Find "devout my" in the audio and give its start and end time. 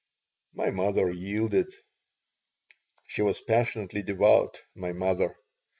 4.01-4.93